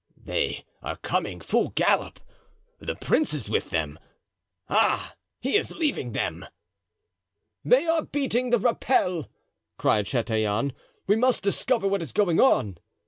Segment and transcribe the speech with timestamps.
[0.17, 2.19] "They are coming, full gallop;
[2.79, 5.13] the prince is with them—ah!
[5.39, 6.43] he is leaving them!"
[7.63, 9.29] "They are beating the rappel!"
[9.77, 10.73] cried Chatillon;
[11.05, 12.79] "we must discover what is going on."